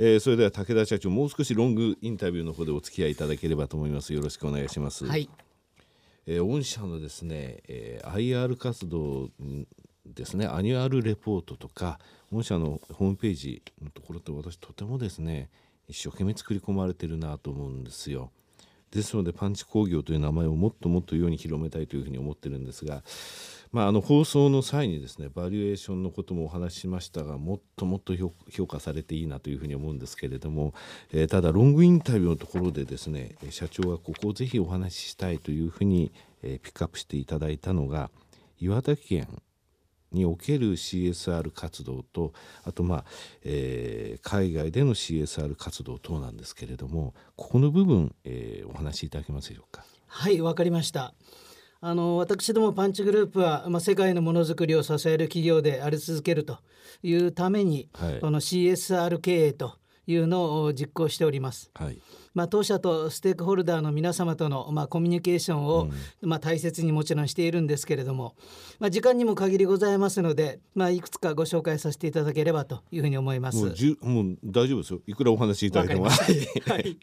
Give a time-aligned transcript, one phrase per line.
[0.00, 4.12] えー、それでは武田社長もう少しロングインタビューの方でお付き合いいただければと思います。
[4.12, 5.04] よろしくお願いします。
[5.04, 5.28] はい、
[6.26, 9.30] えー、御社のですね、えー、IR 活動
[10.06, 11.98] ですねアニュアルレポートとか
[12.32, 15.48] 御社のホームページのところって私とてもですね
[15.88, 18.30] 一生懸命作り込まれてるなと思うんですよ。
[18.90, 23.02] ですのでパンチ工業という名前をもっともっと世に広めたいというふうに思ってるんですが、
[23.72, 30.74] まあ、あの放送の際にですねバリエーションのこともお話ししましたがもっともっと評価されていいなというふうに思うんですけれども、
[31.12, 36.12] えー、ただロングインタビューのところでですね社長がここをぜひお話ししたいというふうに、
[36.42, 38.10] えー、ピックアップしていただいたのが
[38.58, 39.28] 岩手県
[40.12, 42.32] における CSR 活動と
[42.64, 43.04] あとまあ、
[43.44, 49.84] えー、海外での CSR 活動等なんですけれどもここの部分、えー、お話しいただけますでしょうか？
[50.06, 51.12] はいわかりました
[51.80, 56.58] あの私どもパンチグループは、まあ、世界のものづくりを支える企業であり続けると
[57.02, 61.70] いうために、はい、この CSR 経営というのを実行しております。
[61.74, 61.98] はい
[62.34, 65.88] まあ、当社とステークホルダーの皆様との、まあ、コミュニケーションを、
[66.22, 68.36] うん、まあ、大切にもちろんしているんですけれども、
[68.78, 73.58] まあ、時間にも限りございますので、まあ、いくつかご紹介させていただければというふうに思います。
[73.58, 76.04] もうもう大丈夫ですよいくらお話しいただいても。
[76.06, 76.10] は
[76.78, 76.96] い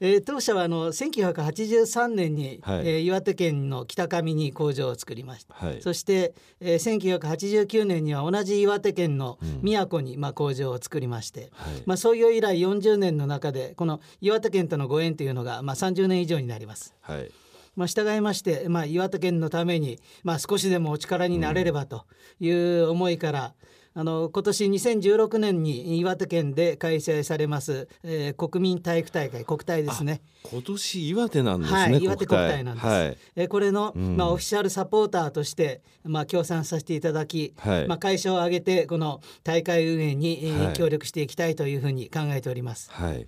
[0.00, 16.94] えー、当社はあの1983年に、はい、えー、岩手県の北上に工場を作りました、はい、そして、えー、1989年には同じ岩手県の宮古に、うん、まあ、工場を作りまして、はい、まあ、創業以来40年の中でこの岩手県とのご縁というのが、まあ、30年以上になります。
[17.00, 17.30] はい。
[17.76, 22.06] まあ、従いまして、まあ、岩手県のために、まあ、少しでもお力になれればと
[22.40, 30.20] いう思いから、うんあの今年2016年に岩手県で開催されます、えー、国民体育大会国体ですね。
[30.44, 42.90] 今年岩手なんですね、はい、岩手国体なんです、はい、えー、これの、うん、まあ、オフィシャルサポーターとして、まあ、協賛させていただき、はい、まあ、会社を挙げてこの大会運営に、えー、協力していきたいというふうに考えております。
[42.92, 43.26] はい。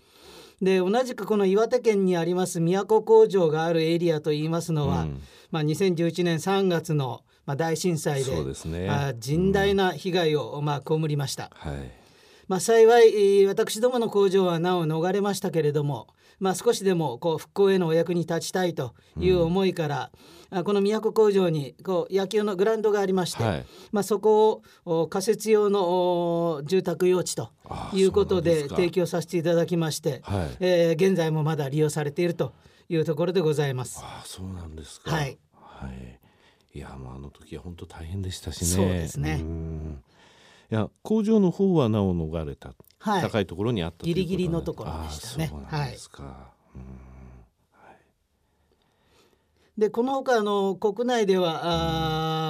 [0.62, 11.50] で同じくこの岩手県にあります宮古工場があるエリアといいますのは、うん、まあ、2011年3月のまあ、大震災でで、ね、まあ、甚大な被害を、まあ、被りました。
[11.55, 11.90] はい。
[12.46, 16.06] まあ、幸い私どもの工場はなお逃れましたけれども、
[16.39, 20.10] まあ、少しでもこう復興へのお役に立ちたいという思いから、
[20.50, 27.50] うん、この宮古工場にこう野球のグラウンドがありまして、はい、まあ、そこを仮設用の住宅用地と
[27.92, 32.52] いうことで提供させていただきまして、はい、えー、現在もまだ利用されていると
[32.89, 34.00] いうところでございます。
[34.02, 36.20] あそうなんですか、はい、はい
[36.73, 38.67] いやまああの時は本当大変でしたしね。
[38.67, 39.42] そうですね。
[40.70, 45.48] いや工場の方はなお逃れた、はい、高いところにあったギリギリのところでしたね。
[45.48, 46.23] そうなんですか。
[46.23, 47.91] は
[49.79, 52.49] い、でこのほかあの国内では、あ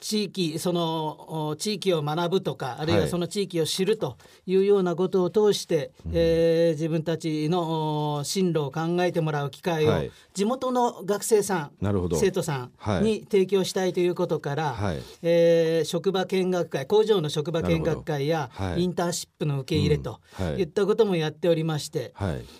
[0.00, 4.16] 地域その地域を学ぶとかあるいはその地域を知ると
[4.46, 12.70] いうようなことを通して、はい、えー、自分たちの進路を考えてもらう機会を地元の学生さん、はい、生徒さ
[13.00, 20.20] んに提供したいということから、はい、えー、職場見学会工場の職場見学会やインターンシップの受け入れと
[20.58, 20.70] い。
[20.70, 22.14] ったこともやっておりまして、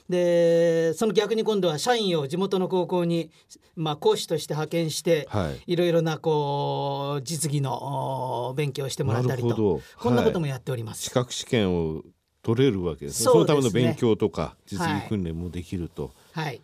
[0.09, 3.31] でその逆に今度は社員を地元の高校に、
[3.77, 5.29] まあ、講師として派遣して、
[5.67, 6.90] いろいろなこう
[7.23, 12.03] 実技の勉強してもらったりとこんなこともやっております、はい、資格試験を
[12.43, 16.61] 取れるわけです、ね、そのための勉強とか実技訓練もできると、はい、はい、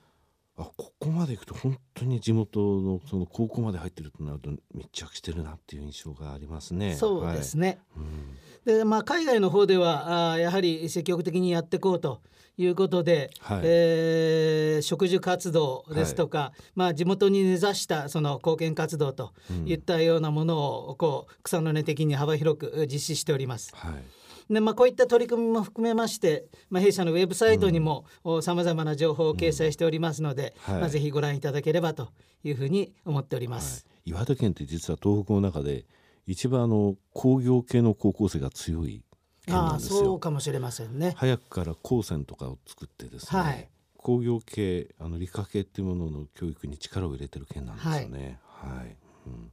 [0.59, 6.94] あここまでいくと本当に地元のその高校まで入ってるとなると密着してるなっていう印象がありますね。
[6.94, 12.21] そうですね、はい、うん、でまあ、海外の方ではあやはり積極的にやっていこうと
[12.59, 19.32] いうことで、はい、えー、植樹活動ですとか、はい、まあ、地元に根ざしたその貢献活動と
[19.66, 23.71] いったようなものをこう草の根的に幅広く実施しております。
[23.72, 24.53] はい。
[24.53, 28.05] でまあ、こういった取り組みも含めまして、まあ、弊社のウェブサイトにも
[28.43, 30.75] さまざまな情報を掲載しておりますので、うん。
[30.75, 32.09] はい、まあ、ぜひご覧いただければと
[32.43, 35.84] いうふうに思っております、はい、岩手県って実は東北の中で
[36.26, 39.03] 一番あの工業系の高校生が強い
[39.48, 41.14] あそうかもしれませんね。
[41.16, 48.40] 早くから高専とかを作ってですね、はい、工業系あの理科系っていうものの教育に力を入れてる県なんですよね。
[48.44, 48.96] はい、はい、
[49.26, 49.52] うん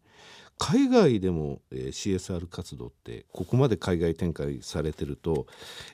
[0.58, 5.48] 海外でも、えー、CSR 活動ってここまで海外展開されてると、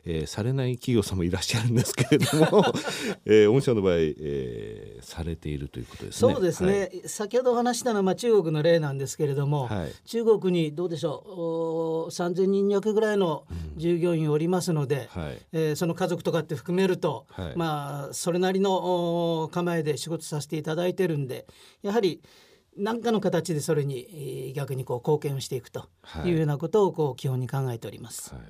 [0.05, 2.65] えー、されない企業さんもいらっしゃるんですけれども、
[3.25, 6.33] えー、御社の場合、えー、されているということですね。
[6.33, 13.45] そうですね、はい、先ほどお話したのは、まあ、中国の例なんですけれども、はい、中国にどうでしょう3,000人弱ぐらいの
[13.77, 21.47] 従業員おりますので、うんはい、えー、その家族とかって含めると、はい、まあそれなりの構えで仕事させていただいてるんで
[21.81, 22.21] やはり
[22.79, 25.89] 何かの形でそれに逆にこう貢献をしていくと
[26.25, 28.33] いうようなことをこう基本に考えております。
[28.33, 28.43] はい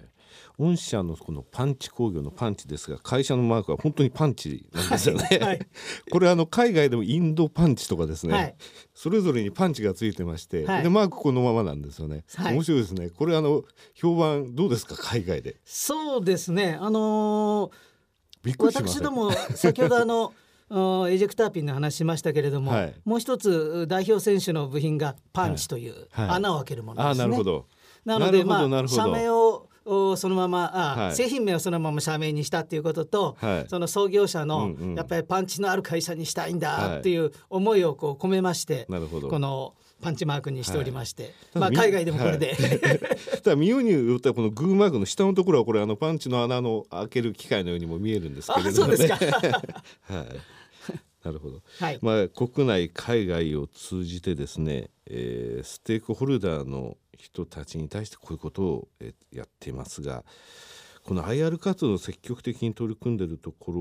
[0.58, 5.28] 御社のこのパンチ工業のパンチですが会社のマークは本当にパンチなんですよね。
[5.32, 5.60] はいはい、
[6.12, 8.56] これあの海外でもインドパンチとかですね、はい、
[8.94, 12.26] それぞれにパンチがついてまして、でマークこのままなんですよね。
[12.38, 13.10] 面白いですね。
[13.10, 15.60] これあの評判どうですか海外で？
[15.64, 16.78] そうですね。
[16.80, 20.34] あのー、私ども先ほどあの
[20.72, 27.26] エジェクターピンの話しましたけれども、はい、もう一つ代表選手の部品がパンチという穴を開けるものですね。
[27.26, 27.66] なるほど。
[28.06, 29.68] なのでまあ社名を
[30.18, 42.56] そのままあ、はい、製品名をそのまま社名にしたっていうことと、はい、その創業者の、やっぱりパンチのある会社にしたいんだっていう思いをこう込めまして、はい、このパンチマークにしておりまして、まあ海外でもこれで、
[43.44, 49.08] ただ見ようによってはこのグーマークの下のところはこれあのパンチの穴の開ける機械のようにも見えるんですけれどもね。
[49.10, 50.59] はい
[51.24, 58.88] なるほど、はい、まあ、国内海外を通じてですね、えー、ステークホルダーの人たちに対してこういうことを
[59.32, 60.24] やっていますが
[61.04, 63.72] この IR 活動を積極的に取り組んでいるとこ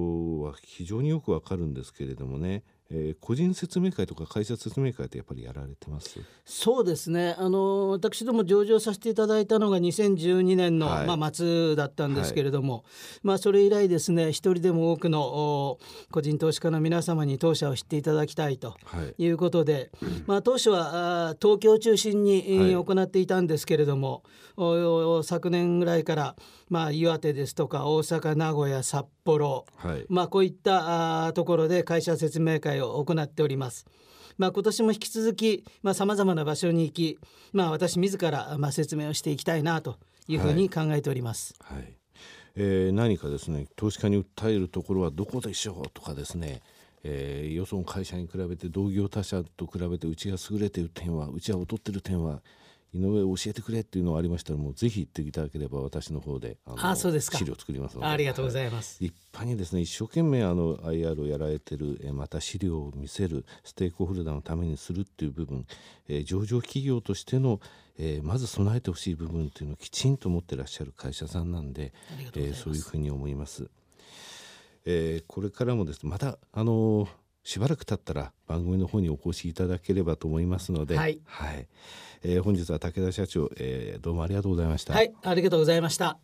[0.43, 6.21] ろは非常によくわかるんですけれどもねえー、個人説明会とか会社説明会ってやっぱりやられてます？
[6.45, 7.37] そうですね。
[7.39, 12.83] あの私ども上場させていただいたのが2012年の、はい、まあ、末だったんですけれども、はい、
[13.23, 15.79] まあ、それ以来ですね一人でも多くの
[16.11, 18.77] 個人投資家の皆様に当社を知っていただきたいと
[19.17, 19.29] い。
[19.29, 24.23] うことで、はい、まあ、当初は東京を中心に行っていたんですけれども、
[25.23, 26.37] 昨年ぐらいから、
[26.69, 29.67] まあ、岩手ですとか大阪名古屋札幌、
[30.09, 33.87] まあ、こういったところで会社説明会を行っております。
[34.37, 35.65] まあ、今年も引き続き
[35.95, 37.19] さまざ、まな場所に行き、
[37.53, 39.97] まあ、私自ら、まあ、説明をしていきたいなと
[40.29, 41.55] いうふうに考えております。
[41.61, 41.95] はい、はい、
[42.57, 46.61] えー、何かですね投資家に訴えるところはどこでしょうとかですね
[47.05, 52.43] えー、よその会社に比べて同業他社と比べてうちが優れている点はうちは劣っている点は
[52.95, 57.37] 井上教えてくれっていうのがありましたらもうぜひ言っていただければ私の方であそうですか。
[57.37, 58.07] 資料作りますので。
[58.07, 65.67] ありがとうございます、はい、立派にですね一生懸命あの IR をやられてる、えまた資料を見せるステークホルダーのためにするっていう部分、
[66.09, 67.61] えー、上場企業としての、
[67.99, 71.93] えー、まず備えてほしい部分っていうのをきちんと持ってらっしゃる会社さんなんで
[72.35, 73.69] えー、そういうふうに思います。
[74.85, 76.03] えー、これからもです。
[76.05, 77.09] ねまたあのー
[77.49, 81.67] しばらく経ったら番組の方にお越しいただければと思いますので、はい、はい、
[82.23, 84.93] えー、本日は武田社長、えー、どうもありがとうございました。
[84.93, 86.19] はい、ありがとうございました。